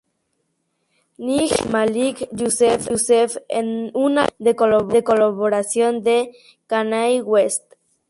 [1.27, 2.89] Night de Malik Yusef,
[4.05, 6.31] un álbum de colaboración de
[6.67, 7.63] Kanye West.